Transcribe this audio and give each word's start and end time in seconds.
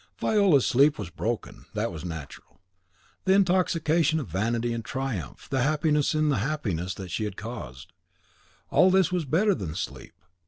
Viola's 0.17 0.65
sleep 0.65 0.97
was 0.97 1.11
broken, 1.11 1.65
that 1.75 1.91
was 1.91 2.03
natural. 2.03 2.59
The 3.25 3.33
intoxication 3.35 4.19
of 4.19 4.27
vanity 4.27 4.73
and 4.73 4.83
triumph, 4.83 5.47
the 5.47 5.61
happiness 5.61 6.15
in 6.15 6.29
the 6.29 6.37
happiness 6.39 6.95
she 7.09 7.25
had 7.25 7.37
caused, 7.37 7.93
all 8.71 8.89
this 8.89 9.11
was 9.11 9.25
better 9.25 9.53
than 9.53 9.75
sleep. 9.75 10.15